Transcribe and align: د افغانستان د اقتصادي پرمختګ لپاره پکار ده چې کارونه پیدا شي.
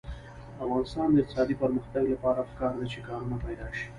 د 0.55 0.57
افغانستان 0.65 1.07
د 1.11 1.17
اقتصادي 1.21 1.55
پرمختګ 1.63 2.03
لپاره 2.13 2.41
پکار 2.49 2.73
ده 2.79 2.85
چې 2.91 2.99
کارونه 3.07 3.37
پیدا 3.45 3.67
شي. 3.77 3.87